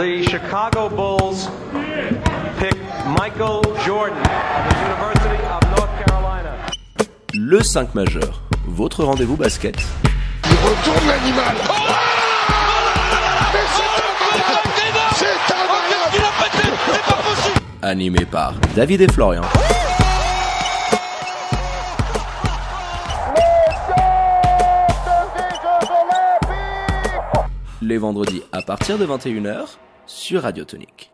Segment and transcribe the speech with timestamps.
[0.00, 1.48] the Chicago Bulls
[2.58, 2.74] pick
[3.18, 4.22] Michael Jordan of
[4.68, 6.52] the University of North Carolina.
[7.34, 9.76] Le 5 majeur, votre rendez-vous basket.
[10.44, 11.54] Il retourne l'animal.
[11.68, 11.72] Oh
[15.16, 15.34] c'est
[17.86, 19.42] Animé par David et Florian.
[27.82, 29.76] Les vendredis à partir de 21h
[30.10, 31.12] sur Radio Tonique.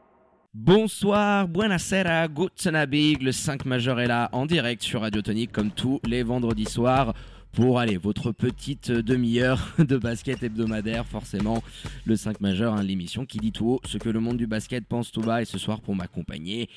[0.54, 2.48] Bonsoir, buonasera, Abend.
[3.20, 7.12] Le 5 majeur est là en direct sur Radio Tonique comme tous les vendredis soirs
[7.52, 11.62] pour aller votre petite demi-heure de basket hebdomadaire forcément
[12.06, 14.86] le 5 majeur hein, l'émission qui dit tout haut ce que le monde du basket
[14.86, 16.68] pense tout bas et ce soir pour m'accompagner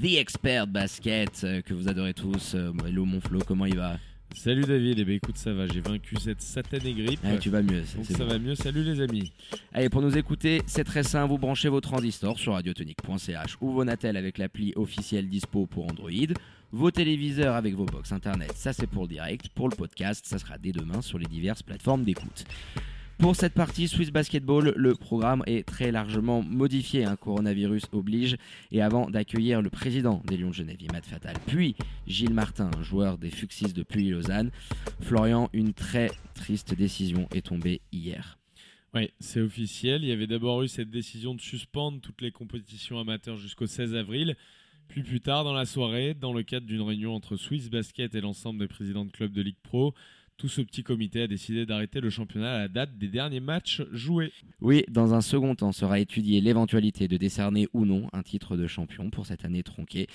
[0.00, 3.98] The Expert Basket euh, que vous adorez tous Euh, hello mon Flo comment il va?
[4.34, 7.18] Salut David, eh ben écoute ça va, j'ai vaincu cette satanée grippe.
[7.24, 8.26] Ah, tu vas mieux c'est- donc ça bon.
[8.26, 9.32] va mieux, salut les amis.
[9.72, 11.30] Allez, pour nous écouter, c'est très simple.
[11.30, 16.10] Vous branchez vos transistors sur radiotonique.ch ou vos Natel avec l'appli officielle dispo pour Android.
[16.70, 19.48] Vos téléviseurs avec vos box internet, ça c'est pour le direct.
[19.48, 22.44] Pour le podcast, ça sera dès demain sur les diverses plateformes d'écoute.
[23.18, 27.04] Pour cette partie Swiss Basketball, le programme est très largement modifié.
[27.04, 28.36] Un coronavirus oblige.
[28.70, 31.74] Et avant d'accueillir le président des Lions de Genève, Imad Fatal, puis
[32.06, 34.52] Gilles Martin, joueur des Fuxis de Puy-Lausanne,
[35.00, 38.38] Florian, une très triste décision est tombée hier.
[38.94, 40.04] Ouais, c'est officiel.
[40.04, 43.96] Il y avait d'abord eu cette décision de suspendre toutes les compétitions amateurs jusqu'au 16
[43.96, 44.36] avril.
[44.86, 48.20] Puis plus tard dans la soirée, dans le cadre d'une réunion entre Swiss Basket et
[48.20, 49.92] l'ensemble des présidents de clubs de Ligue Pro,
[50.38, 53.82] tout ce petit comité a décidé d'arrêter le championnat à la date des derniers matchs
[53.90, 54.32] joués.
[54.60, 58.68] Oui, dans un second temps sera étudiée l'éventualité de décerner ou non un titre de
[58.68, 60.06] champion pour cette année tronquée.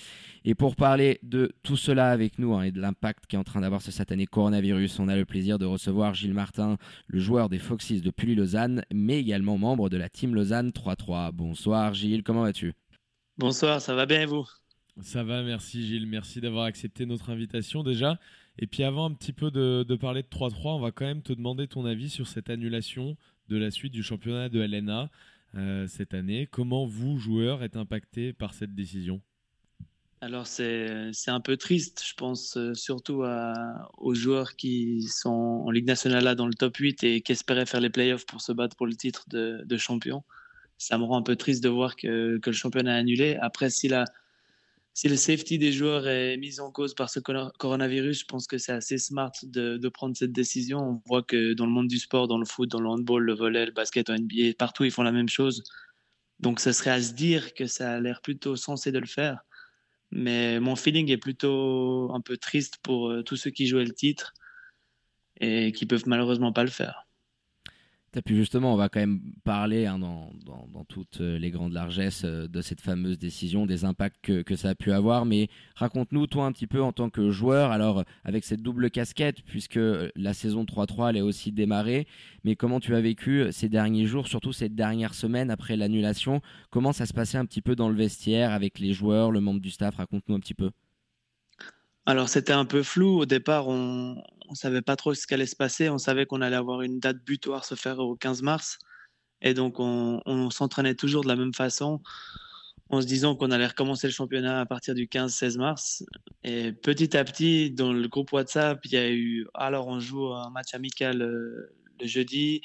[0.45, 3.61] Et pour parler de tout cela avec nous hein, et de l'impact qu'est en train
[3.61, 7.59] d'avoir ce satané coronavirus, on a le plaisir de recevoir Gilles Martin, le joueur des
[7.59, 11.33] Foxys de Pully-Lausanne, mais également membre de la Team Lausanne 3-3.
[11.33, 12.73] Bonsoir Gilles, comment vas-tu?
[13.37, 14.45] Bonsoir, ça va bien et vous?
[15.01, 18.19] Ça va, merci Gilles, merci d'avoir accepté notre invitation déjà.
[18.59, 21.33] Et puis avant un petit peu de, parler de 3-3, on va quand même te
[21.33, 23.17] demander ton avis sur cette annulation
[23.49, 25.09] de la suite du championnat de LNA
[25.55, 26.47] euh, cette année.
[26.49, 29.21] Comment vous, joueurs, êtes impactés par cette décision?
[30.21, 33.25] Alors c'est un peu triste, je pense euh, surtout
[33.97, 37.65] aux joueurs qui sont en Ligue nationale là dans le top 8 et qui espéraient
[37.65, 40.23] faire les playoffs pour se battre pour le titre de, de champion.
[40.77, 43.37] Ça me rend un peu triste de voir que, que le championnat est annulé.
[43.41, 44.05] Après, si, la,
[44.93, 48.45] si le safety des joueurs est mis en cause par ce coro- coronavirus, je pense
[48.45, 50.79] que c'est assez smart de, de prendre cette décision.
[50.79, 53.33] On voit que dans le monde du sport, dans le foot, dans le handball, le
[53.33, 55.63] volley, le basket, en NBA, partout, ils font la même chose.
[56.39, 59.39] Donc, ce serait à se dire que ça a l'air plutôt sensé de le faire.
[60.11, 63.93] Mais mon feeling est plutôt un peu triste pour euh, tous ceux qui jouaient le
[63.93, 64.33] titre
[65.39, 67.07] et qui peuvent malheureusement pas le faire.
[68.15, 70.29] Et puis justement, on va quand même parler hein, dans,
[70.87, 74.69] toutes euh, les grandes largesses euh, de cette fameuse décision, des impacts que, que ça
[74.69, 75.25] a pu avoir.
[75.25, 79.41] Mais raconte-nous, toi, un petit peu en tant que joueur, alors avec cette double casquette,
[79.43, 82.05] puisque euh, la saison 3-3, elle est aussi démarrée,
[82.43, 86.41] mais comment tu as vécu ces derniers jours, surtout cette dernière semaine après l'annulation?
[86.69, 89.61] Comment ça se passait un petit peu dans le vestiaire avec les joueurs, le membre
[89.61, 89.95] du staff?
[89.95, 90.69] Raconte-nous un petit peu.
[92.05, 94.21] Alors c'était un peu flou au départ, on
[94.53, 97.23] ne savait pas trop ce qu'allait se passer, on savait qu'on allait avoir une date
[97.23, 98.79] butoir se faire au 15 mars.
[99.41, 102.01] Et donc on, on s'entraînait toujours de la même façon
[102.89, 106.05] en se disant qu'on allait recommencer le championnat à partir du 15-16 mars.
[106.43, 110.33] Et petit à petit dans le groupe WhatsApp il y a eu alors on joue
[110.33, 112.61] un match amical euh, le jeudi,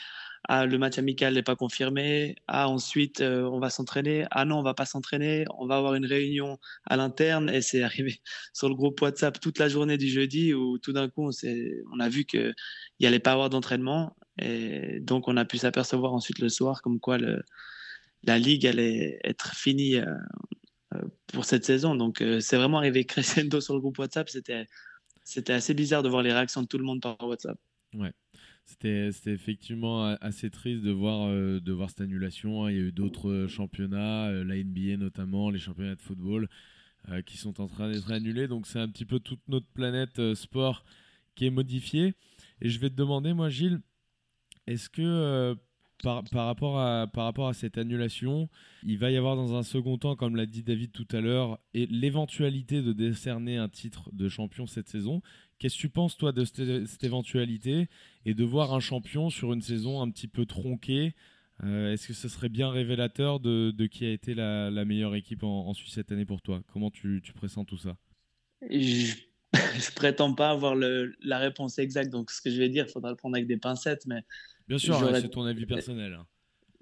[0.49, 4.59] ah le match amical n'est pas confirmé, ah ensuite euh, on va s'entraîner, ah non
[4.59, 8.21] on va pas s'entraîner, on va avoir une réunion à l'interne et c'est arrivé
[8.55, 11.31] sur le groupe WhatsApp toute la journée du jeudi où tout d'un coup on,
[11.93, 12.55] on a vu qu'il
[12.99, 16.99] n'y allait pas avoir d'entraînement et donc on a pu s'apercevoir ensuite le soir comme
[16.99, 17.19] quoi
[18.23, 20.15] la ligue allait être finie euh,
[20.95, 21.95] euh, pour cette saison.
[21.95, 24.31] Donc c'est vraiment arrivé crescendo sur le groupe WhatsApp.
[24.31, 27.59] C'était, assez bizarre de voir les réactions de tout le monde par WhatsApp.
[27.93, 28.28] C'était
[28.69, 31.59] c'était effectivement assez triste de voir, euh,
[31.89, 32.65] cette annulation.
[32.65, 32.71] hein.
[32.71, 36.49] Il y a eu d'autres euh, championnats, euh, la NBA notamment, les championnats de football,
[37.25, 38.49] qui sont en train d'être annulés.
[38.49, 40.85] Donc c'est un petit peu toute notre planète sport
[41.35, 42.13] qui est modifiée.
[42.61, 43.81] Et je vais te demander, moi Gilles,
[44.67, 45.57] est-ce que
[46.03, 48.49] par, par rapport à, par rapport à cette annulation,
[48.85, 51.59] il va y avoir dans un second temps, comme l'a dit David tout à l'heure,
[51.75, 55.23] et l'éventualité de décerner un titre de champion cette saison.
[55.59, 57.89] Qu'est-ce que tu penses, toi, de cette, éventualité
[58.25, 61.15] et de voir un champion sur une saison un petit peu tronquée
[61.65, 65.43] euh, Est-ce que ce serait bien révélateur de, de qui a été la, meilleure équipe
[65.43, 66.63] en, Suisse cette année pour toi?
[66.73, 67.97] Comment tu, tu pressens tout ça?
[68.71, 69.15] Je,
[69.53, 72.11] je prétends pas avoir la réponse exacte.
[72.11, 74.07] Donc ce que je vais dire, il faudra le prendre avec des pincettes.
[74.07, 74.23] Mais
[74.69, 76.13] Bien sûr, hein, c'est ton avis personnel.
[76.13, 76.27] hein.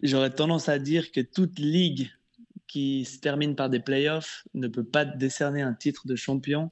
[0.02, 2.10] j'aurais tendance à dire que toute ligue
[2.66, 6.70] qui se termine par des playoffs ne peut pas décerner un titre de champion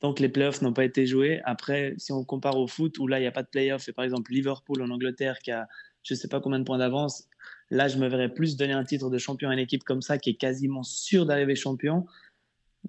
[0.00, 1.40] tant que les playoffs n'ont pas été joués.
[1.44, 3.92] Après, si on compare au foot, où là, il n'y a pas de playoffs, et
[3.92, 5.68] par exemple Liverpool en Angleterre qui a
[6.02, 7.28] je ne sais pas combien de points d'avance,
[7.70, 10.18] là, je me verrais plus donner un titre de champion à une équipe comme ça
[10.18, 12.06] qui est quasiment sûre d'arriver champion.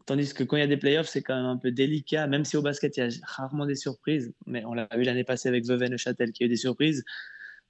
[0.06, 2.46] Tandis que quand il y a des playoffs, c'est quand même un peu délicat, même
[2.46, 4.34] si au basket, il y a rarement des surprises.
[4.46, 7.04] Mais on l'a vu l'année passée avec Vevey Châtel qui a eu des surprises.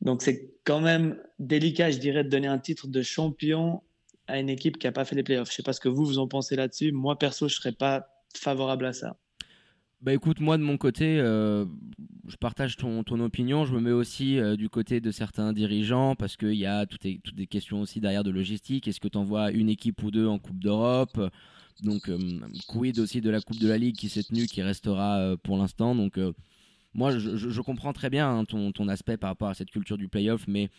[0.01, 3.81] Donc c'est quand même délicat, je dirais, de donner un titre de champion
[4.27, 5.49] à une équipe qui n'a pas fait les playoffs.
[5.49, 6.91] Je ne sais pas ce que vous, vous en pensez là-dessus.
[6.91, 9.17] Moi, perso, je ne serais pas favorable à ça.
[10.01, 11.65] Bah écoute, moi de mon côté, euh,
[12.27, 13.65] je partage ton, ton, opinion.
[13.65, 17.05] Je me mets aussi euh, du côté de certains dirigeants parce qu'il y a toutes,
[17.23, 18.87] toutes, des questions aussi derrière de logistique.
[18.87, 21.19] Est-ce que tu envoies une équipe ou deux en Coupe d'Europe?
[21.81, 22.17] Donc, euh,
[22.67, 25.95] quid aussi de la Coupe de la Ligue qui s'est tenue, qui restera pour l'instant.
[25.95, 26.19] Donc,
[26.93, 29.97] moi, je, je, comprends très bien hein, ton, ton, aspect par rapport à cette culture
[29.97, 30.69] du playoff, mais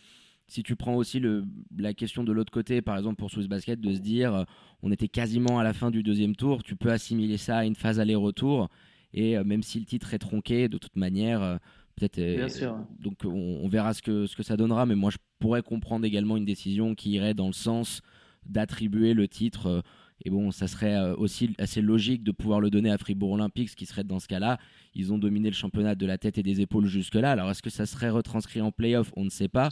[0.46, 1.44] si tu prends aussi le,
[1.78, 4.44] la question de l'autre côté, par exemple pour Swiss Basket, de se dire
[4.82, 7.76] on était quasiment à la fin du deuxième tour, tu peux assimiler ça à une
[7.76, 8.68] phase aller-retour
[9.14, 11.56] et euh, même si le titre est tronqué, de toute manière, euh,
[11.96, 12.18] peut-être.
[12.18, 16.04] Euh, donc on, verra ce que, ce que ça donnera, mais moi je pourrais comprendre
[16.04, 18.00] également une décision qui irait dans le sens
[18.46, 19.82] d'attribuer le titre.
[20.24, 23.76] Et bon, ça serait aussi assez logique de pouvoir le donner à Fribourg Olympique, ce
[23.76, 24.58] qui serait dans ce cas-là.
[24.94, 27.32] Ils ont dominé le championnat de la tête et des épaules jusque-là.
[27.32, 29.12] Alors, est-ce que ça serait retranscrit en playoff?
[29.16, 29.70] On ne sait pas.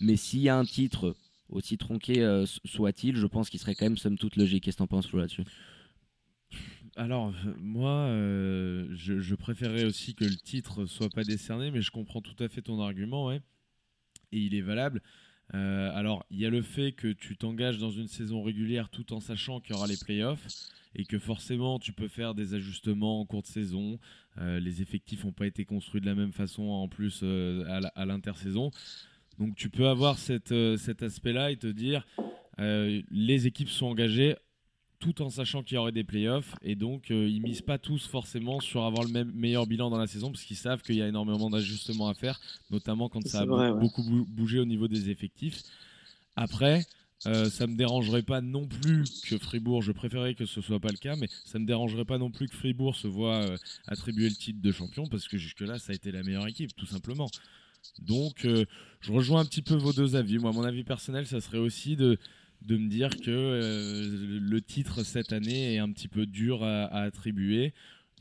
[0.00, 1.14] Mais s'il y a un titre,
[1.48, 4.64] aussi tronqué soit-il, je pense qu'il serait quand même somme toute logique.
[4.64, 5.44] Qu'est-ce que tu en penses, là-dessus?
[6.96, 12.22] Alors, moi, euh, je, préférais aussi que le titre soit pas décerné, mais je comprends
[12.22, 13.32] tout à fait ton argument.
[13.32, 13.40] Et
[14.32, 15.02] il est valable.
[15.54, 19.12] Euh, alors, il y a le fait que tu t'engages dans une saison régulière tout
[19.12, 20.46] en sachant qu'il y aura les playoffs
[20.94, 23.98] et que forcément tu peux faire des ajustements en cours de saison.
[24.38, 28.70] Euh, les effectifs n'ont pas été construits de la même façon en plus à l'intersaison.
[29.38, 32.06] Donc tu peux avoir cet aspect-là et te dire
[32.58, 34.34] les équipes sont engagées
[34.98, 36.54] tout en sachant qu'il y aurait des playoffs.
[36.62, 39.98] Et donc, euh, ils misent pas tous forcément sur avoir le même, meilleur bilan dans
[39.98, 42.40] la saison, parce qu'ils savent qu'il y a énormément d'ajustements à faire,
[42.70, 45.62] notamment quand ça a beaucoup bougé au niveau des effectifs.
[46.36, 46.84] Après,
[47.24, 50.90] euh, ça me dérangerait pas non plus que Fribourg, je préférerais que ce soit pas
[50.90, 53.56] le cas, mais ça me dérangerait pas non plus que Fribourg se voit euh,
[53.86, 56.86] attribuer le titre de champion, parce que jusque-là, ça a été la meilleure équipe, tout
[56.86, 57.28] simplement.
[58.00, 58.66] Donc, euh,
[59.00, 60.38] je rejoins un petit peu vos deux avis.
[60.38, 62.18] Moi, mon avis personnel, ça serait aussi de
[62.62, 66.86] de me dire que euh, le titre cette année est un petit peu dur à,
[66.86, 67.72] attribuer.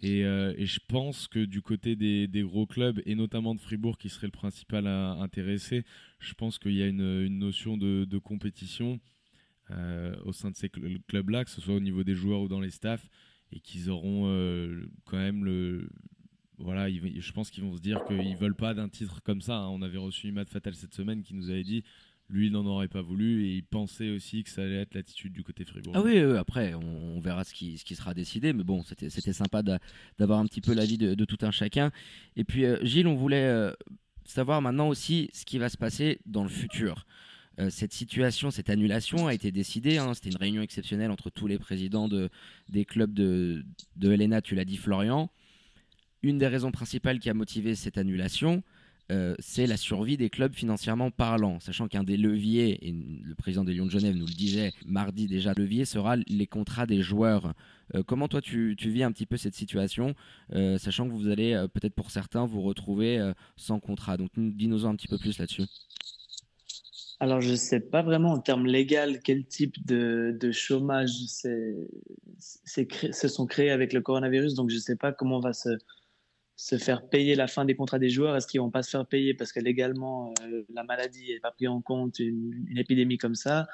[0.03, 4.09] Euh, et, je pense que du côté des, gros clubs, et notamment de Fribourg, qui
[4.09, 5.85] serait le principal intéressé,
[6.19, 8.99] je pense qu'il y a une, notion de, compétition
[9.71, 12.59] euh, au sein de ces clubs-là, que ce soit au niveau des joueurs ou dans
[12.59, 13.07] les staffs,
[13.51, 14.25] et qu'ils auront
[15.05, 15.89] quand même le.
[16.57, 19.57] Voilà, je pense qu'ils vont se dire qu'ils veulent pas d'un titre comme ça.
[19.57, 19.69] Hein.
[19.69, 21.83] On avait reçu Imad Fatal cette semaine qui nous avait dit
[22.29, 25.43] lui, n'en aurait pas voulu et il pensait aussi que ça allait être l'attitude du
[25.43, 25.93] côté Fribourg.
[25.95, 29.61] Ah oui, après, on, verra ce qui, ce qui sera décidé, mais bon, c'était sympa
[30.17, 31.91] d'avoir un petit peu l'avis de, de, tout un chacun.
[32.35, 33.71] Et puis, euh, Gilles, on voulait euh,
[34.25, 37.05] savoir maintenant aussi ce qui va se passer dans le futur.
[37.59, 39.97] Euh, cette situation, cette annulation a été décidée.
[39.97, 40.13] Hein.
[40.13, 42.29] C'était une réunion exceptionnelle entre tous les présidents de,
[42.69, 43.63] des clubs de,
[43.95, 45.29] de Helena, tu l'as dit, Florian.
[46.21, 48.63] Une des raisons principales qui a motivé cette annulation,
[49.11, 53.63] euh, c'est la survie des clubs financièrement parlant, sachant qu'un des leviers, et le président
[53.63, 57.01] des Lions de Genève nous le disait mardi déjà, le levier sera les contrats des
[57.01, 57.53] joueurs.
[57.93, 60.15] Euh, comment toi tu, vis un petit peu cette situation,
[60.53, 64.17] euh, sachant que vous allez peut-être pour certains vous retrouver sans contrat?
[64.17, 65.65] Donc dis-nous un petit peu plus là-dessus.
[67.19, 71.87] Alors je ne sais pas vraiment en termes légaux quel type de, chômage se
[73.27, 75.77] sont créés avec le coronavirus, donc je ne sais pas comment va se
[76.55, 78.35] se faire payer la fin des contrats des joueurs?
[78.35, 81.51] Est-ce qu'ils vont pas se faire payer parce que légalement euh, la maladie n'est pas
[81.51, 83.67] prise en compte, une, épidémie comme ça?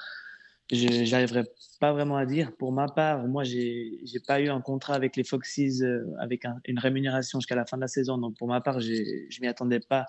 [0.71, 1.43] Je n'arriverai
[1.81, 2.55] pas vraiment à dire.
[2.55, 6.45] Pour ma part, moi, j'ai n'ai pas eu un contrat avec les Foxes euh, avec
[6.65, 8.17] une rémunération jusqu'à la fin de la saison.
[8.17, 10.05] Donc pour ma part, je m'y attendais pas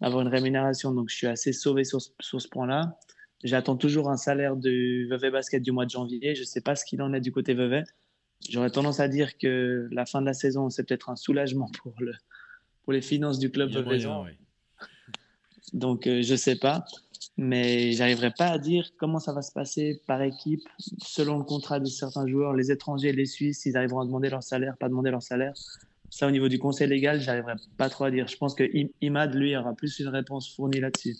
[0.00, 0.92] à avoir une rémunération.
[0.92, 2.96] Donc je suis assez sauvé sur, sur ce point-là.
[3.42, 6.34] J'attends toujours un salaire du Vevey Basket du mois de janvier.
[6.34, 7.84] Je ne sais pas ce qu'il en est du côté Vevey.
[8.48, 11.94] J'aurais tendance à dire que la fin de la saison, c'est peut-être un soulagement pour,
[11.98, 12.12] le,
[12.82, 14.26] pour les finances du club de Vaison.
[15.72, 16.84] Donc, euh, je ne sais pas.
[17.36, 21.80] Mais j'arriverai pas à dire comment ça va se passer par équipe, selon le contrat
[21.80, 25.10] de certains joueurs, les étrangers, les Suisses, s'ils arriveront à demander leur salaire, pas demander
[25.10, 25.52] leur salaire.
[26.10, 28.28] Ça, au niveau du conseil légal, j'arriverai pas trop à dire.
[28.28, 28.64] Je pense que
[29.00, 31.16] Imad, lui, aura plus une réponse fournie là-dessus.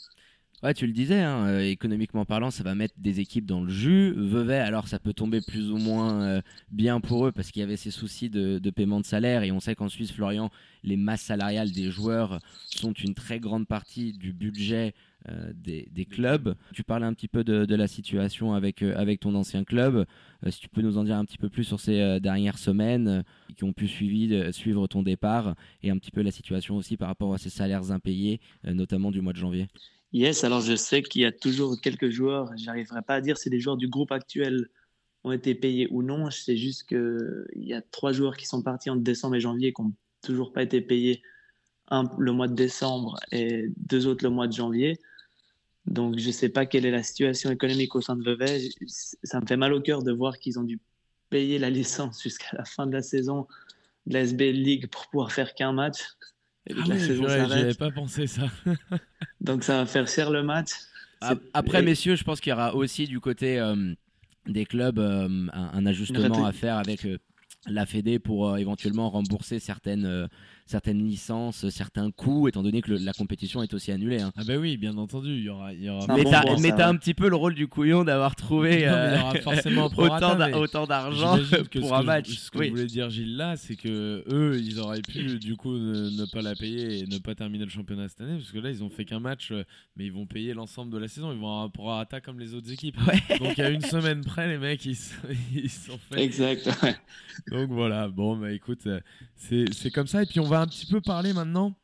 [0.64, 3.68] Ouais, tu le disais, hein, euh, économiquement parlant, ça va mettre des équipes dans le
[3.68, 4.14] jus.
[4.16, 6.40] Vevey, alors ça peut tomber plus ou moins euh,
[6.70, 9.60] bien pour eux parce qu'il y avait ces soucis de, paiement de salaire et on
[9.60, 10.48] sait qu'en Suisse, Florian,
[10.82, 14.94] les masses salariales des joueurs sont une très grande partie du budget
[15.54, 16.54] des, des, clubs.
[16.74, 18.82] Tu parlais un petit peu de, la situation avec,
[19.20, 20.06] ton ancien club.
[20.48, 23.24] si tu peux nous en dire un petit peu plus sur ces dernières semaines
[23.56, 27.32] qui ont pu suivre ton départ et un petit peu la situation aussi par rapport
[27.32, 29.66] à ces salaires impayés, notamment du mois de janvier.
[30.14, 33.50] Yes, alors je sais qu'il y a toujours quelques joueurs, j'arriverai pas à dire si
[33.50, 34.68] les joueurs du groupe actuel
[35.24, 36.30] ont été payés ou non.
[36.30, 39.82] C'est juste qu'il y a trois joueurs qui sont partis en décembre et janvier qui
[39.82, 39.92] n'ont
[40.22, 41.20] toujours pas été payés.
[41.88, 45.00] Un le mois de décembre et deux autres le mois de janvier.
[45.86, 48.68] Donc je ne sais pas quelle est la situation économique au sein de Vevey.
[49.24, 50.78] Ça me fait mal au cœur de voir qu'ils ont dû
[51.28, 53.48] payer la licence jusqu'à la fin de la saison
[54.06, 55.98] de la SBL League pour pouvoir faire qu'un match.
[56.66, 58.44] Et ah j'avais pas pensé ça.
[59.40, 60.70] Donc ça va faire cher le match.
[61.52, 63.94] Après, messieurs, je pense qu'il y aura aussi du côté euh,
[64.46, 67.18] des clubs euh, un, ajustement à faire avec euh,
[67.66, 70.28] la Fédé pour éventuellement rembourser certaines,
[70.66, 74.20] certaines licences, certains coûts, étant donné que la compétition est aussi annulée.
[74.20, 74.32] Hein.
[74.36, 75.74] Ah bah oui, bien entendu, il y aura.
[75.74, 76.16] Y aura...
[76.60, 78.88] Mais t'as un petit peu le rôle du couillon d'avoir trouvé
[79.42, 81.38] forcément autant d'argent
[81.72, 82.30] pour un match.
[82.30, 85.76] ce que je voulais dire Gilles là, c'est que eux, ils auraient pu du coup
[85.76, 88.70] ne, pas la payer et ne pas terminer le championnat cette année, parce que là,
[88.70, 89.52] ils ont fait qu'un match,
[89.96, 91.32] mais ils vont payer l'ensemble de la saison.
[91.32, 92.96] Ils vont pour un comme les autres équipes.
[93.40, 94.96] Donc à une semaine près, les mecs, ils,
[95.54, 96.22] ils sont fait.
[96.22, 96.68] Exact.
[97.50, 98.86] Donc voilà, bon, bah écoute,
[99.36, 100.22] c'est comme ça.
[100.22, 101.74] Et puis on va un petit peu parler maintenant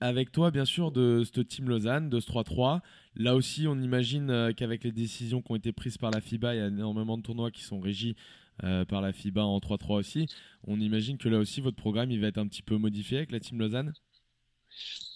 [0.00, 2.80] avec toi, bien sûr, de ce Team Lausanne, de ce 3-3.
[3.14, 6.54] Là aussi, on imagine euh, qu'avec les décisions qui ont été prises par la FIBA,
[6.54, 8.14] il y a énormément de tournois qui sont régis
[8.64, 10.26] euh, par la FIBA en 3-3 aussi.
[10.66, 13.30] On imagine que là aussi, votre programme, il va être un petit peu modifié avec
[13.30, 13.92] la Team Lausanne?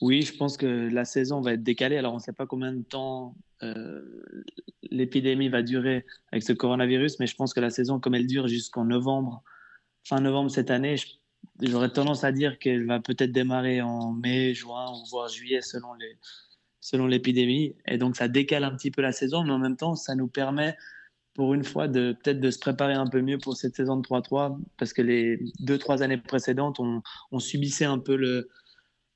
[0.01, 1.97] Oui, je pense que la saison va être décalée.
[1.97, 4.23] Alors, on ne sait pas combien de temps euh,
[4.91, 8.47] l'épidémie va durer avec ce coronavirus, mais je pense que la saison, comme elle dure
[8.47, 9.43] jusqu'en novembre,
[10.05, 10.97] fin novembre cette année,
[11.61, 16.19] j'aurais tendance à dire qu'elle va peut-être démarrer en mai, juin voire juillet selon les
[16.81, 17.75] selon l'épidémie.
[17.87, 20.29] Et donc ça décale un petit peu la saison, mais en même temps, ça nous
[20.29, 20.77] permet
[21.35, 24.07] pour une fois de peut-être de se préparer un peu mieux pour cette saison de
[24.07, 28.49] 3-3 parce que les deux trois années précédentes, on, subissait un peu le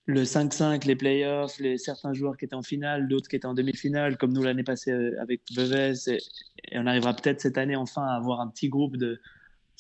[0.07, 3.55] le 5-5, les playoffs, les, certains joueurs qui étaient en finale, d'autres qui étaient en
[3.55, 5.43] demi-finale, comme nous l'année passée euh, avec.
[5.57, 6.19] Et,
[6.73, 9.21] et, on arrivera peut-être cette année enfin à avoir un petit groupe de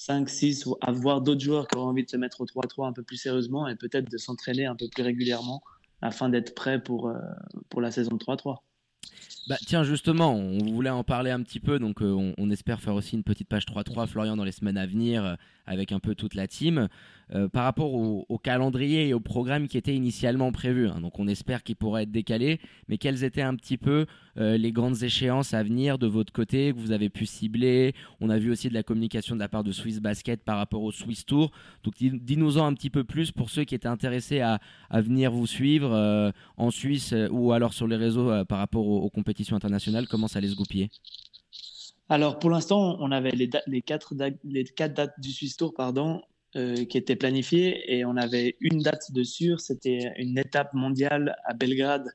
[0.00, 2.92] 5, 6, ou à d'autres joueurs qui auront envie de se mettre au 3-3 un
[2.94, 5.62] peu plus sérieusement et peut-être de s'entraîner un peu plus régulièrement
[6.00, 7.18] afin d'être prêt pour, euh,
[7.68, 8.62] pour la saison de 3-3.
[9.50, 12.94] Bah, tiens, justement, on voulait en parler un petit peu, donc euh, on, espère faire
[12.94, 15.34] aussi une petite page 3-3, Florian, dans les semaines à venir, euh,
[15.66, 16.86] avec un peu toute la team.
[17.32, 20.88] Euh, par rapport au, calendrier et au programme qui était initialement prévu.
[20.88, 21.00] Hein.
[21.00, 25.02] Donc on espère qu'il pourrait être décalé, mais quelles étaient un petit peu les grandes
[25.02, 27.94] échéances à venir de votre côté que vous avez pu cibler?
[28.20, 30.82] On a vu aussi de la communication de la part de Swiss Basket par rapport
[30.82, 31.52] au Swiss Tour.
[31.84, 34.58] Donc dis-nous-en un petit peu plus pour ceux qui étaient intéressés à,
[34.90, 40.06] venir vous suivre en Suisse ou alors sur les réseaux par rapport aux, compétitions internationales.
[40.08, 40.90] Comment ça allait se goupiller?
[42.08, 46.22] Alors pour l'instant, on avait les, les, quatre les dates du Swiss Tour, pardon.
[46.56, 51.36] Euh, qui était planifié et on avait une date de sûr, c'était une étape mondiale
[51.44, 52.08] à Belgrade,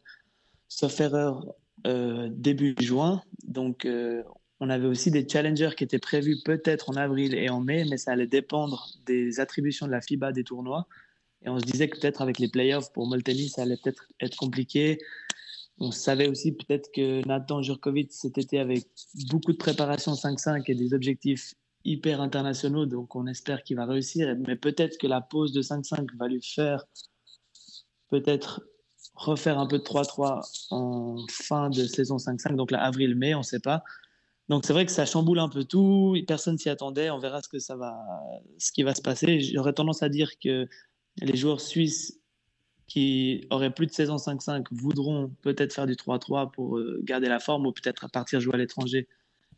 [0.67, 1.55] sauf erreur,
[1.87, 3.21] euh, début juin.
[3.47, 4.23] Donc euh,
[4.59, 7.95] on avait aussi des challengers qui étaient prévus peut-être en avril et en mai, mais
[7.95, 10.85] ça allait dépendre des attributions de la FIBA des tournois.
[11.43, 14.35] Et on se disait que peut-être avec les playoffs pour Molteni, ça allait peut-être être
[14.35, 14.99] compliqué.
[15.79, 18.87] On savait aussi peut-être que Nathan Jurkovic cet été avec
[19.29, 21.53] beaucoup de préparation 5-5 et des objectifs
[21.83, 24.35] hyper internationaux, donc on espère qu'il va réussir.
[24.47, 26.85] Mais peut-être que la pause de 5-5 va lui faire
[28.09, 28.61] peut-être
[29.13, 33.43] refaire un peu de 3-3 en fin de saison 5-5, donc là, avril-mai, on ne
[33.43, 33.83] sait pas.
[34.47, 37.49] Donc c'est vrai que ça chamboule un peu tout, personne s'y attendait, on verra ce,
[37.49, 37.97] que ça va,
[38.59, 39.39] ce qui va se passer.
[39.39, 40.67] J'aurais tendance à dire que
[41.21, 42.19] les joueurs suisses
[42.87, 47.39] qui auraient plus de saison 5-5 voudront peut-être faire du 3-3 pour euh, garder la
[47.39, 49.07] forme ou peut-être partir jouer à l'étranger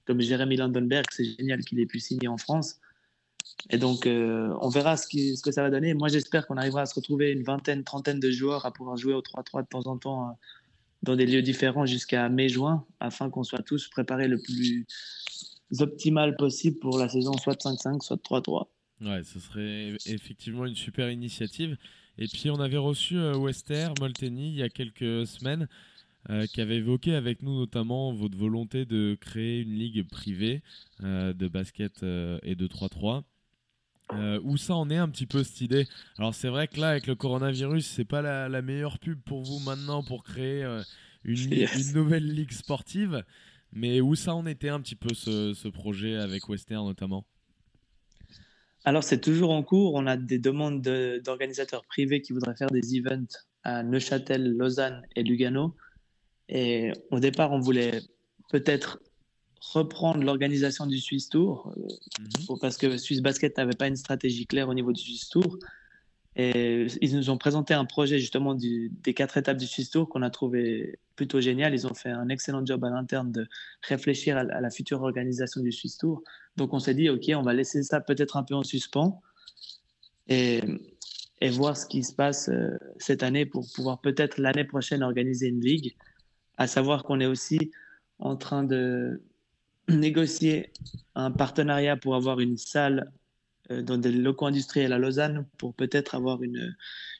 [0.07, 2.79] comme Jérémy Landenberg, c'est génial qu'il ait pu signer en France.
[3.69, 5.07] Et donc, euh, on verra ce,
[5.41, 5.93] que ça va donner.
[5.93, 9.13] Moi, j'espère qu'on arrivera à se retrouver une vingtaine, trentaine de joueurs à pouvoir jouer
[9.13, 10.31] au 3-3 de temps en temps euh,
[11.03, 14.85] dans des lieux différents jusqu'à mai-juin, afin qu'on soit tous préparés le plus
[15.79, 18.67] optimal possible pour la saison soit 5-5, soit 3-3.
[19.01, 21.77] Ouais, ce serait effectivement une super initiative.
[22.17, 25.67] Et puis, on avait reçu euh, Wester Molteni il y a quelques semaines.
[26.29, 30.61] Euh, qui avait évoqué avec nous notamment votre volonté de créer une ligue privée
[31.01, 33.23] euh, de basket euh, et de 3-3.
[34.43, 35.87] où ça en est un petit peu cette idée?
[36.17, 39.59] Alors c'est vrai que là avec le coronavirus c'est pas la, meilleure pub pour vous
[39.59, 40.63] maintenant pour créer
[41.23, 43.23] une, une, nouvelle ligue sportive,
[43.71, 47.23] mais où ça en était un petit peu ce, ce projet avec Western notamment?
[48.83, 49.95] Alors, c'est toujours en cours.
[49.95, 50.81] On a des demandes
[51.23, 53.27] d'organisateurs privés qui voudraient faire des events
[53.63, 55.75] à Neuchâtel, Lausanne et Lugano.
[56.47, 57.99] Et au départ, on voulait
[58.49, 58.99] peut-être
[59.73, 61.81] reprendre l'organisation du Swiss Tour, euh,
[62.21, 62.59] Mhm.
[62.61, 65.57] parce que Swiss Basket n'avait pas une stratégie claire au niveau du Swiss Tour.
[66.39, 70.21] Et ils nous ont présenté un projet justement des quatre étapes du Swiss Tour qu'on
[70.21, 71.73] a trouvé plutôt génial.
[71.73, 73.47] Ils ont fait un excellent job à l'interne de
[73.81, 76.21] réfléchir à, la future organisation du Swiss Tour.
[76.55, 79.19] Donc on s'est dit, OK, on va laisser ça peut-être un peu en suspens
[80.27, 80.61] et,
[81.53, 85.61] voir ce qui se passe euh, cette année pour pouvoir peut-être l'année prochaine organiser une
[85.61, 85.95] ligue.
[86.57, 87.71] À savoir qu'on est aussi
[88.19, 89.23] en train de
[89.89, 90.71] négocier
[91.15, 93.11] un partenariat pour avoir une salle
[93.69, 96.75] dans des locaux industriels à Lausanne pour peut-être avoir une,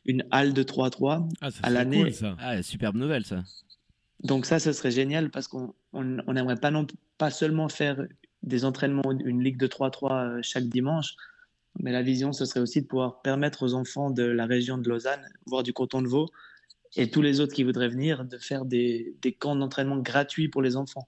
[0.05, 1.27] une halle de 3-3.
[1.41, 2.35] Ah, À l'année- cool, ça.
[2.39, 3.43] Ah, superbe nouvelle ça.
[4.23, 6.87] Donc ça, ce serait génial parce qu'on on on n'aimerait pas, non,
[7.17, 8.05] pas seulement faire
[8.43, 11.15] des entraînements, une ligue de 3-3 euh, chaque dimanche,
[11.79, 14.87] mais la vision, ce serait aussi de pouvoir permettre aux enfants de la région de
[14.89, 16.27] Lausanne, voire du canton de Vaud,
[16.95, 20.61] et tous les autres qui voudraient venir, de faire des, des camps d'entraînement gratuits pour
[20.63, 21.07] les enfants.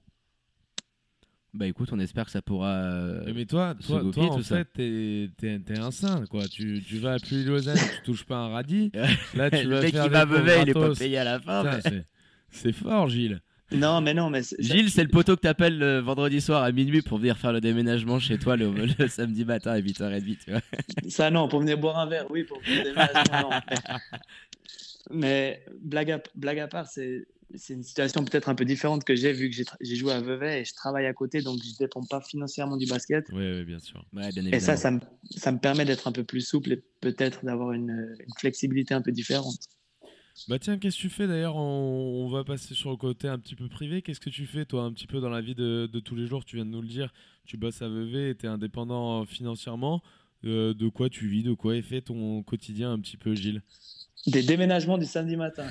[1.54, 2.76] Bah écoute, on espère que ça pourra.
[2.76, 6.24] euh, Mais toi, se toi, goupiller, toi, en tout fait, t'es, t'es, t'es un saint,
[6.30, 6.48] quoi.
[6.48, 8.92] Tu, tu vas à Puy Lausanne, tu touches pas un radis.
[9.36, 11.24] Là, tu le vas mec faire qui des va Vevey, il est pas payé à
[11.24, 11.64] la fin.
[11.64, 12.06] Putain, mais-
[12.52, 13.42] c'est, c'est fort, Gilles.
[13.72, 16.72] Non, mais non, mais c'est- Gilles, c'est le poteau que t'appelles le vendredi soir à
[16.72, 20.52] minuit pour venir faire le déménagement chez toi le, le samedi matin à 8h30, tu
[20.52, 20.62] vois.
[21.08, 23.60] Ça, non, pour venir boire un verre, oui, pour venir déménagement, non.
[23.70, 23.80] Mais,
[25.12, 29.16] mais blague, à, blague à part, c'est c'est une situation peut-être un peu différente que
[29.16, 31.78] j'ai vu que j'ai joué à Vevey et je travaille à côté, donc je ne
[31.78, 33.28] dépends pas financièrement du basket.
[33.32, 34.06] Oui, oui, bien sûr.
[34.14, 35.00] Ouais, bien Et ça, ça me,
[35.32, 39.02] ça me permet d'être un peu plus souple et peut-être d'avoir une, une flexibilité un
[39.02, 39.58] peu différente.
[40.48, 43.40] Bah tiens, qu'est-ce que tu fais d'ailleurs on, on va passer sur le côté un
[43.40, 44.02] petit peu privé.
[44.02, 46.28] Qu'est-ce que tu fais toi un petit peu dans la vie de, de tous les
[46.28, 46.46] jours?
[46.46, 47.12] Tu viens de nous le dire.
[47.46, 50.02] Tu bosses à Vevey et tu es indépendant euh, financièrement.
[50.46, 53.62] Euh, de quoi tu vis De quoi est fait ton quotidien un petit peu, Gilles?
[54.28, 55.66] Des déménagements du samedi matin.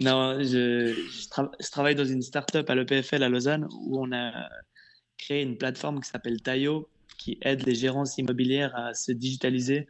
[0.00, 4.12] non, je, je, tra- je travaille dans une start-up à l'EPFL à Lausanne où on
[4.12, 4.48] a
[5.16, 9.86] créé une plateforme qui s'appelle Tayo qui aide les gérances immobilières à se digitaliser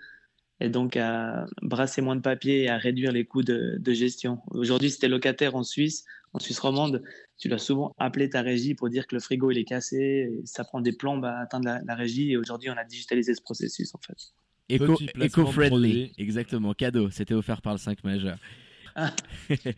[0.61, 4.41] et donc à brasser moins de papier et à réduire les coûts de, gestion.
[4.51, 7.03] Aujourd'hui, si tu es locataire en Suisse, en Suisse romande,
[7.39, 10.65] tu dois souvent appeler ta régie pour dire que le frigo il est cassé, ça
[10.65, 13.99] prend des plombes à atteindre la régie et aujourd'hui on a digitalisé ce processus en
[13.99, 14.33] fait.
[14.71, 17.11] Eco-friendly, exactement, cadeau.
[17.11, 18.37] C'était offert par le 5 majeur.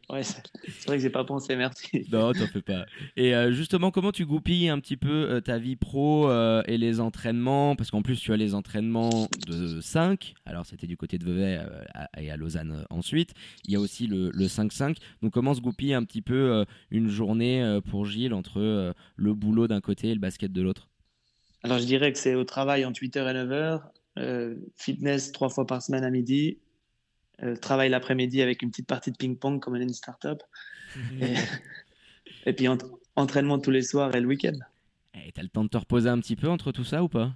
[0.09, 2.07] Ouais, c'est vrai que j'ai pas pensé, merci.
[2.11, 2.87] Non, t'en fais pas.
[3.17, 6.79] Et euh, justement, comment tu goupilles un petit peu euh, ta vie pro euh, et
[6.79, 7.77] les entraînements?
[7.77, 10.33] Parce qu'en plus, tu as les entraînements de 5.
[10.47, 13.35] Alors, c'était du côté de Vevey euh, à- et à Lausanne euh, ensuite.
[13.67, 14.97] Il y a aussi le, le 5-5.
[15.21, 18.95] Donc, comment se goupille un petit peu euh, une journée euh, pour Gilles entre euh,
[19.17, 20.89] le boulot d'un côté et le basket de l'autre?
[21.63, 23.83] Alors je dirais que c'est au travail entre 8h et 9h,
[24.21, 26.59] euh, fitness trois fois par semaine à midi,
[27.43, 30.43] euh, travail l'après-midi avec une petite partie de ping-pong comme on est une start-up,
[31.21, 31.35] et,
[32.47, 32.69] et puis
[33.17, 34.59] entraînement tous les soirs et le week-end.
[35.15, 37.33] Et t'as le temps de te reposer un petit peu entre tout ça ou pas?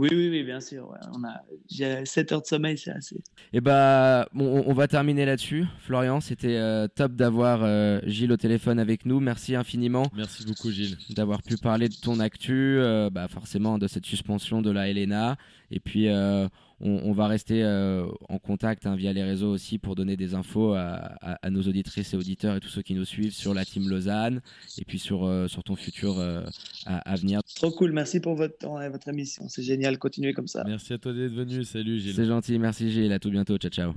[0.00, 0.88] Oui, oui, oui, bien sûr.
[0.88, 0.96] ouais.
[1.14, 3.20] On a, j'ai 7 heures de sommeil, c'est assez.
[3.52, 5.66] Et bah, bon, on va terminer là-dessus.
[5.80, 9.20] Florian, c'était euh, top d'avoir euh, Gilles au téléphone avec nous.
[9.20, 10.96] Merci infiniment Merci beaucoup, Gilles.
[11.10, 15.36] d'avoir pu parler de ton actu, euh, bah forcément de cette suspension de la Helena.
[15.70, 16.48] Et puis, euh,
[16.80, 20.34] on, on va rester euh, en contact hein, via les réseaux aussi pour donner des
[20.34, 23.52] infos à, à- à nos auditrices et auditeurs et tous ceux qui nous suivent sur
[23.54, 24.40] la team Lausanne
[24.78, 26.44] et puis sur, euh, sur ton futur euh,
[26.86, 27.40] à, à venir.
[27.56, 29.48] Trop cool, merci pour votre temps et votre émission.
[29.48, 30.64] C'est génial, continuez comme ça.
[30.66, 31.64] Merci à toi d'être venu.
[31.64, 32.14] Salut, Gilles.
[32.14, 33.94] C'est gentil, merci Gilles, à tout bientôt, ciao ciao.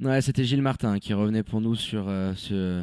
[0.00, 2.82] Ouais, c'était Gilles Martin qui revenait pour nous sur euh, ce,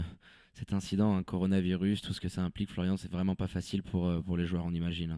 [0.53, 2.69] cet incident, un coronavirus, tout ce que ça implique.
[2.69, 5.17] Florian, c'est vraiment pas facile pour, euh, pour les joueurs, on imagine.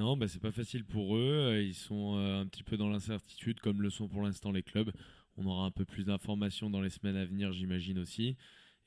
[0.00, 1.50] Non, bah, c'est pas facile pour eux.
[1.50, 4.62] Euh, Ils sont euh, un petit peu dans l'incertitude, comme le sont pour l'instant les
[4.62, 4.90] clubs.
[5.36, 8.38] On aura un peu plus d'informations dans les semaines à venir, j'imagine aussi.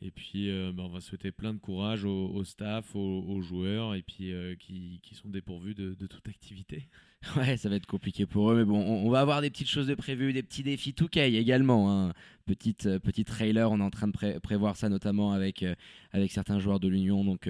[0.01, 4.01] Et puis, euh, bah, on va souhaiter plein de courage au, staff, aux, joueurs, et
[4.01, 6.89] puis qui, qui sont dépourvus de, toute activité.
[7.37, 9.87] Ouais, ça va être compliqué pour eux, mais bon, on, va avoir des petites choses
[9.87, 11.89] de prévues, des petits défis 2K également.
[11.89, 12.13] Hein.
[12.45, 15.63] Petite, euh, petite trailer, on est en train de pré- prévoir ça notamment avec,
[16.11, 17.47] avec certains joueurs de l'Union, donc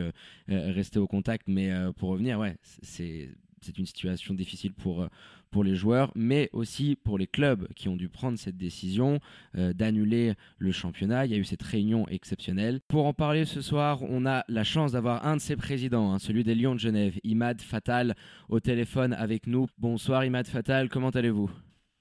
[0.48, 1.48] restez au contact.
[1.48, 3.30] Mais pour revenir, ouais, c'est
[3.64, 5.08] c'est une situation difficile pour, euh,
[5.52, 9.20] pour les joueurs, mais aussi pour les clubs qui ont dû prendre cette décision
[9.58, 11.26] euh, d'annuler le championnat.
[11.26, 12.82] Il y a eu cette réunion exceptionnelle.
[12.88, 16.20] Pour en parler ce soir, on a la chance d'avoir un de ses présidents, hein,
[16.20, 18.16] celui des Lions de Genève, Imad Fatal,
[18.50, 19.68] au téléphone avec nous.
[19.78, 21.50] Bonsoir Imad Fatal, comment allez-vous?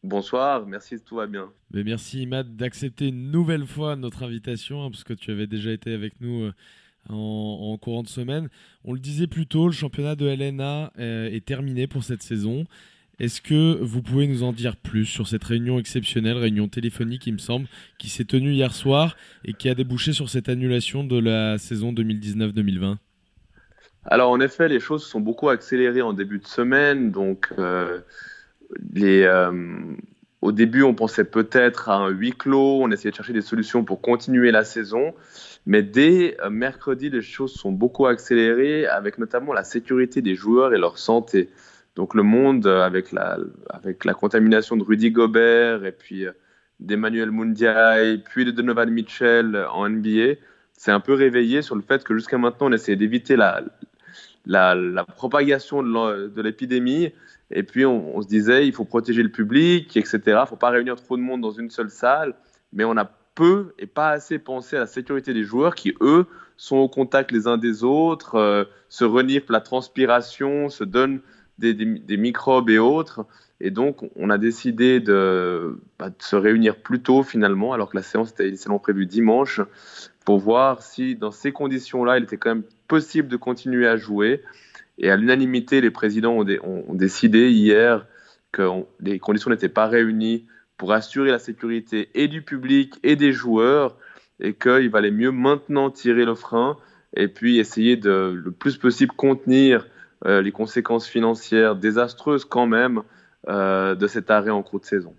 [0.04, 1.52] Bonsoir, merci, tout va bien.
[1.70, 5.70] Mais merci Imad d'accepter une nouvelle fois notre invitation, hein, parce que tu avais déjà
[5.70, 6.52] été avec nous euh,
[7.08, 8.48] en, courant de semaine.
[8.84, 12.64] On le disait plus tôt, le championnat de LNA euh, est terminé pour cette saison.
[13.18, 17.34] Est-ce que vous pouvez nous en dire plus sur cette réunion exceptionnelle, réunion téléphonique, il
[17.34, 17.66] me semble,
[17.98, 21.92] qui s'est tenue hier soir et qui a débouché sur cette annulation de la saison
[21.92, 22.96] 2019-2020
[24.06, 27.10] Alors en effet, les choses sont beaucoup accélérées en début de semaine.
[27.10, 28.00] Donc euh,
[28.94, 29.52] les, euh,
[30.42, 33.84] au début, on pensait peut-être à un huis clos, on essayait de chercher des solutions
[33.84, 35.14] pour continuer la saison.
[35.66, 40.74] Mais dès euh, mercredi, les choses sont beaucoup accélérées, avec notamment la sécurité des joueurs
[40.74, 41.48] et leur santé.
[41.94, 46.32] Donc le monde, euh, avec la, contamination de Rudy Gobert et puis euh,
[46.80, 50.34] d'Emmanuel Mundiay, puis de Donovan Mitchell en NBA,
[50.72, 53.62] s'est un peu réveillé sur le fait que jusqu'à maintenant, on essayait d'éviter la,
[55.14, 57.12] propagation de l'épidémie.
[57.52, 60.20] Et puis on, se disait, il faut protéger le public, etc.
[60.26, 62.34] Il ne faut pas réunir trop de monde dans une seule salle.
[62.72, 66.26] Mais on a peu et pas assez pensé à la sécurité des joueurs qui, eux,
[66.56, 71.20] sont au contact les uns des autres, euh, se reniflent la transpiration, se donnent
[71.58, 73.26] des, microbes et autres.
[73.60, 77.96] Et donc, on a décidé de, bah, de, se réunir plus tôt finalement, alors que
[77.96, 79.60] la séance était initialement prévue dimanche,
[80.24, 84.42] pour voir si dans ces conditions-là, il était quand même possible de continuer à jouer.
[85.02, 88.06] Et à l'unanimité, les présidents ont, décidé hier
[88.52, 88.62] que
[89.00, 90.46] les conditions n'étaient pas réunies
[90.78, 93.96] pour assurer la sécurité et du public et des joueurs
[94.40, 96.76] et qu'il valait mieux maintenant tirer le frein
[97.16, 99.86] et puis essayer de le plus possible contenir
[100.24, 103.02] euh, les conséquences financières désastreuses quand même
[103.48, 105.14] euh, de cet arrêt en cours de saison.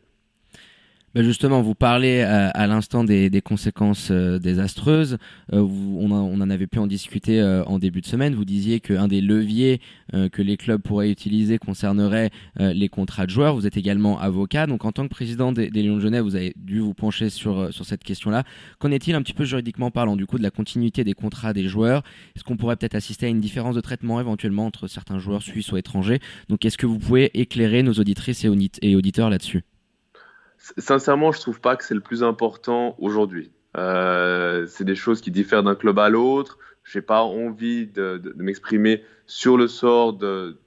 [1.15, 5.19] Ben justement, vous parlez à, à l'instant des, conséquences euh, désastreuses.
[5.53, 8.33] Euh, on, en avait pu en discuter euh, en début de semaine.
[8.33, 9.79] Vous disiez qu'un des leviers
[10.15, 13.53] euh, que les clubs pourraient utiliser concernerait euh, les contrats de joueurs.
[13.53, 16.35] Vous êtes également avocat, donc en tant que président des, des Lions de Genève, vous
[16.35, 18.43] avez dû vous pencher sur, euh, sur cette question-là.
[18.79, 21.67] Qu'en est-il un petit peu juridiquement parlant du coup de la continuité des contrats des
[21.67, 22.01] joueurs?
[22.35, 25.71] Est-ce qu'on pourrait peut-être assister à une différence de traitement éventuellement entre certains joueurs suisses
[25.71, 26.19] ou étrangers?
[26.49, 28.43] Donc est-ce que vous pouvez éclairer nos auditrices
[28.81, 29.63] et auditeurs là-dessus?
[30.77, 33.51] Sincèrement, je trouve pas que c'est le plus important aujourd'hui.
[33.75, 36.57] Euh, c'est des choses qui diffèrent d'un club à l'autre.
[36.85, 40.57] J'ai pas envie de, m'exprimer sur le sort de,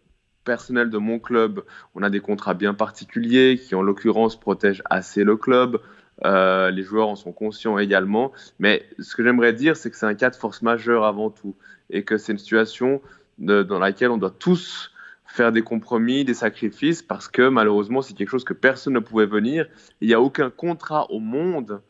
[0.45, 1.65] personnel de mon club.
[1.95, 5.81] On a des contrats bien particuliers qui, en l'occurrence, protègent assez le club.
[6.27, 8.33] Euh, les joueurs en sont conscients également.
[8.59, 11.57] Mais ce que j'aimerais dire, c'est que c'est un cas de force majeure avant tout
[11.89, 13.01] et que c'est une situation
[13.39, 14.93] dans laquelle on doit tous
[15.37, 19.27] faire des compromis, des sacrifices, parce que malheureusement, c'est quelque chose que personne ne pouvait
[19.27, 19.67] venir.
[20.01, 21.83] Il n'y a aucun contrat au monde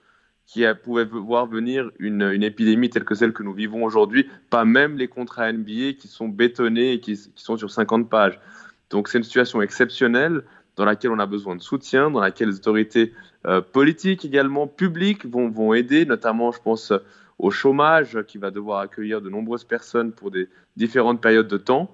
[0.47, 4.97] qui pouvait voir venir une, épidémie telle que celle que nous vivons aujourd'hui, pas même
[4.97, 8.39] les contrats NBA qui sont bétonnés et qui, sont sur 50 pages.
[8.91, 10.43] Donc c'est une situation exceptionnelle
[10.77, 13.13] dans laquelle on a besoin de soutien, dans laquelle les autorités
[13.47, 16.93] euh, politiques également, publiques, vont, vont aider, notamment, je pense,
[17.39, 21.91] au chômage qui va devoir accueillir de nombreuses personnes pour des différentes périodes de temps.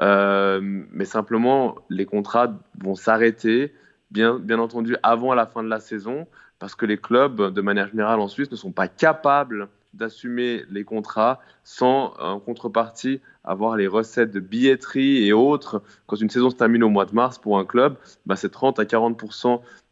[0.00, 3.74] Euh, mais simplement, les contrats vont s'arrêter,
[4.10, 6.26] bien, entendu, avant la fin de la saison,
[6.58, 10.84] parce que les clubs, de manière générale en Suisse, ne sont pas capables d'assumer les
[10.84, 15.82] contrats sans, en contrepartie, avoir les recettes de billetterie et autres.
[16.06, 18.78] Quand une saison se termine au mois de mars pour un club, bah c'est 30
[18.78, 19.20] à 40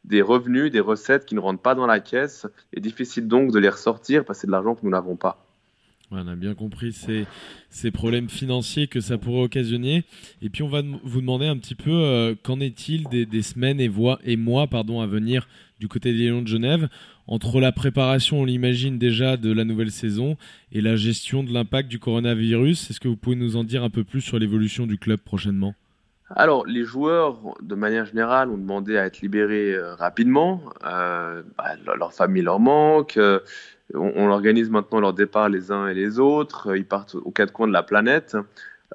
[0.04, 2.46] des revenus, des recettes qui ne rentrent pas dans la caisse.
[2.72, 5.47] Et difficile donc de les ressortir parce que c'est de l'argent que nous n'avons pas.
[6.11, 10.05] On a bien compris ces, problèmes financiers que ça pourrait occasionner.
[10.40, 13.88] Et puis on va vous demander un petit peu euh, qu'en est-il des, semaines et,
[13.88, 15.47] voix, et mois pardon, à venir
[15.81, 16.88] du côté des Lions de Genève?
[17.27, 20.38] Entre la préparation, on l'imagine déjà, de la nouvelle saison
[20.73, 22.88] et la gestion de l'impact du coronavirus.
[22.88, 25.75] Est-ce que vous pouvez nous en dire un peu plus sur l'évolution du club prochainement?
[26.35, 30.62] Alors, les joueurs, de manière générale, ont demandé à être libérés euh, rapidement.
[30.85, 33.16] Euh, bah, leur famille leur manque.
[33.16, 33.40] Euh,
[33.94, 36.77] on, organise maintenant leur départ les uns et les autres.
[36.77, 38.37] Ils partent aux quatre coins de la planète.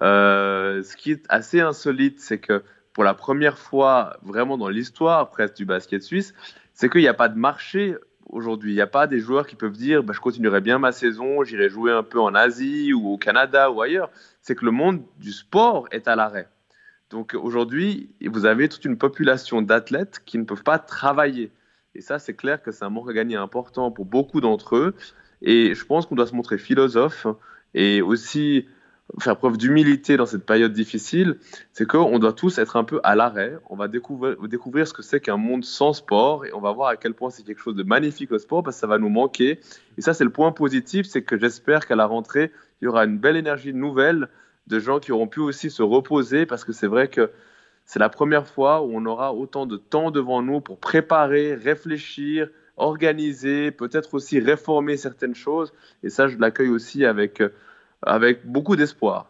[0.02, 5.30] Euh, ce qui est assez insolite, c'est que pour la première fois vraiment dans l'histoire
[5.30, 6.34] presque du basket suisse,
[6.74, 7.96] c'est qu'il n'y a pas de marché
[8.28, 8.72] aujourd'hui.
[8.72, 11.44] Il n'y a pas des joueurs qui peuvent dire bah, je continuerai bien ma saison,
[11.44, 14.10] j'irai jouer un peu en Asie ou au Canada ou ailleurs.
[14.42, 16.48] C'est que le monde du sport est à l'arrêt.
[17.10, 21.52] Donc aujourd'hui, vous avez toute une population d'athlètes qui ne peuvent pas travailler.
[21.96, 24.96] Et ça, c'est clair que c'est un manque à gagner important pour beaucoup d'entre eux.
[25.42, 27.28] Et je pense qu'on doit se montrer philosophe
[27.74, 28.68] et aussi
[29.20, 31.38] faire preuve d'humilité dans cette période difficile.
[31.72, 33.58] C'est qu'on doit tous être un peu à l'arrêt.
[33.70, 36.96] On va découvrir, ce que c'est qu'un monde sans sport et on va voir à
[36.96, 39.60] quel point c'est quelque chose de magnifique au sport parce que ça va nous manquer.
[39.98, 42.52] Et ça, c'est le point positif, c'est que j'espère qu'à la rentrée,
[42.82, 44.30] il y aura une belle énergie nouvelle
[44.68, 47.30] de gens qui auront pu aussi se reposer parce que c'est vrai que
[47.94, 52.50] c'est la première fois où on aura autant de temps devant nous pour préparer, réfléchir,
[52.76, 55.72] organiser, peut-être aussi réformer certaines choses.
[56.02, 57.44] Et ça, je l'accueille aussi avec,
[58.02, 59.28] avec beaucoup d'espoir.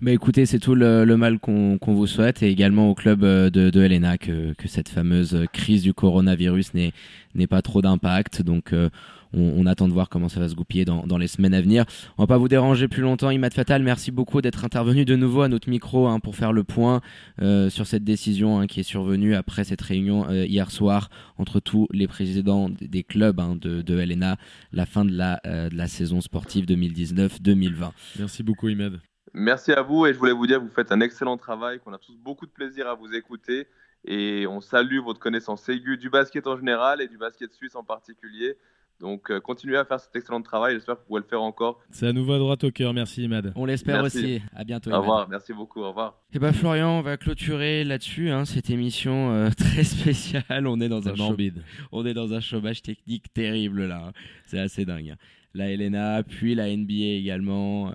[0.00, 3.70] Bah écoutez, c'est tout le, mal qu'on vous souhaite et également au club euh, de,
[3.70, 8.42] de Helena que, cette fameuse crise du coronavirus n'ait pas trop d'impact.
[8.42, 8.90] Donc euh,
[9.32, 11.60] on, on attend de voir comment ça va se goupiller dans, dans les semaines à
[11.60, 11.84] venir.
[12.18, 13.30] On va pas vous déranger plus longtemps.
[13.30, 16.64] Imad Fatal, merci beaucoup d'être intervenu de nouveau à notre micro hein, pour faire le
[16.64, 17.00] point
[17.40, 21.60] euh, sur cette décision hein, qui est survenue après cette réunion euh, hier soir entre
[21.60, 24.36] tous les présidents des clubs hein, de, de Helena,
[24.72, 27.90] la fin de la, euh, de la saison sportive 2019-2020.
[28.18, 29.00] Merci beaucoup, Imad.
[29.32, 31.92] Merci à vous et je voulais vous dire que vous faites un excellent travail, qu'on
[31.92, 33.68] a tous beaucoup de plaisir à vous écouter
[34.04, 37.84] et on salue votre connaissance aiguë du basket en général et du basket suisse en
[37.84, 38.56] particulier.
[39.00, 41.80] Donc euh, continuez à faire cet excellent travail, j'espère que vous pourrez le faire encore.
[41.90, 42.92] Ça nous va droit au cœur.
[42.92, 43.52] Merci, Imad.
[43.56, 44.42] On l'espère aussi.
[44.54, 44.90] À bientôt.
[44.90, 45.00] Au Imad.
[45.00, 46.20] revoir, merci beaucoup, au revoir.
[46.34, 50.66] Eh ben Florian, on va clôturer là-dessus hein, cette émission euh, très spéciale.
[50.66, 51.62] On est dans un C'est morbide.
[51.92, 54.04] on est dans un chômage technique terrible là.
[54.08, 54.12] hein.
[54.46, 55.10] C'est assez dingue.
[55.10, 55.16] hein.
[55.54, 57.88] La LNA, puis la NBA également.
[57.90, 57.94] euh,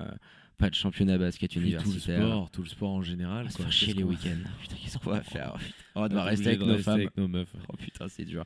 [0.58, 2.26] pas de championnat basket Puis tout le universitaire.
[2.28, 3.46] sport, tout le sport en général.
[3.46, 3.72] On va quoi.
[3.72, 4.50] chier les week-ends.
[4.62, 5.54] Putain, qu'est-ce qu'on va faire
[5.96, 6.94] On va devoir rester avec de nos rester femmes.
[7.02, 7.54] avec nos meufs.
[7.68, 8.46] Oh putain, c'est dur.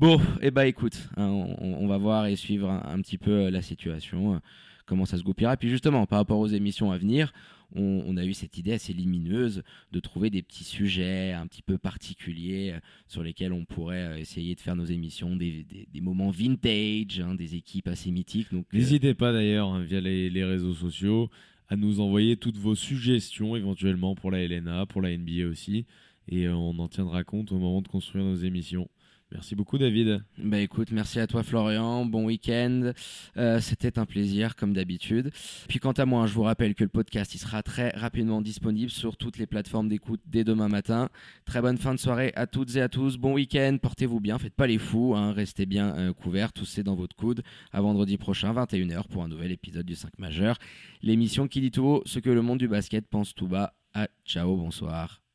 [0.00, 3.60] Bon, et bah écoute, hein, on, va voir et suivre un, petit peu euh, la
[3.60, 4.38] situation, euh,
[4.86, 5.52] comment ça se goupillera.
[5.52, 7.34] Et puis justement, par rapport aux émissions à venir,
[7.74, 11.76] on, a eu cette idée assez lumineuse de trouver des petits sujets un petit peu
[11.76, 15.66] particuliers euh, sur lesquels on pourrait essayer de faire nos émissions, des,
[16.00, 18.50] moments vintage, hein, des équipes assez mythiques.
[18.54, 21.28] Donc, N'hésitez pas d'ailleurs, hein, via les, réseaux sociaux,
[21.68, 25.84] à nous envoyer toutes vos suggestions éventuellement pour la LNA, pour la NBA aussi.
[26.26, 28.88] Et on en tiendra compte au moment de construire nos émissions.
[29.32, 30.24] Merci beaucoup, David.
[30.38, 32.92] Bah écoute, merci à toi Florian, bon week-end,
[33.36, 35.30] Euh, c'était un plaisir comme d'habitude.
[35.68, 39.16] Puis quant à moi, je vous rappelle que le podcast sera très rapidement disponible sur
[39.16, 41.08] toutes les plateformes d'écoute dès demain matin.
[41.44, 44.54] Très bonne fin de soirée à toutes et à tous, bon week-end, portez-vous bien, faites
[44.54, 47.42] pas les fous, hein, restez bien euh, couverts, tous c'est dans votre coude.
[47.72, 50.56] À vendredi prochain, 21h pour un nouvel épisode du 5 majeur.
[51.02, 53.74] L'émission qui dit tout haut ce que le monde du basket pense tout bas.
[53.94, 55.29] À ciao, bonsoir.